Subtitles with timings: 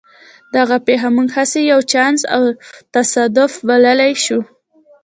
[0.55, 2.43] دغه پېښه موږ هسې یو چانس او
[2.93, 4.39] تصادف بللای شو